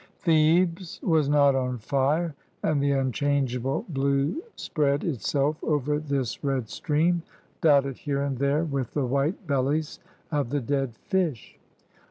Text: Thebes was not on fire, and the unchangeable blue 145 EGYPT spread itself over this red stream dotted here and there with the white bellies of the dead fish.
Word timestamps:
Thebes 0.17 0.99
was 1.03 1.29
not 1.29 1.53
on 1.53 1.77
fire, 1.77 2.33
and 2.63 2.81
the 2.81 2.89
unchangeable 2.89 3.85
blue 3.89 4.29
145 4.33 4.33
EGYPT 4.47 4.59
spread 4.59 5.03
itself 5.03 5.63
over 5.63 5.99
this 5.99 6.43
red 6.43 6.69
stream 6.69 7.21
dotted 7.61 7.97
here 7.99 8.23
and 8.23 8.39
there 8.39 8.63
with 8.63 8.95
the 8.95 9.05
white 9.05 9.45
bellies 9.45 9.99
of 10.31 10.49
the 10.49 10.59
dead 10.59 10.95
fish. 10.95 11.59